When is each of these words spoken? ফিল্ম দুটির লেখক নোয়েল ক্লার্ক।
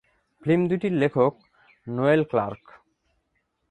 ফিল্ম 0.41 0.61
দুটির 0.67 0.93
লেখক 0.93 1.33
নোয়েল 1.87 2.21
ক্লার্ক। 2.23 2.63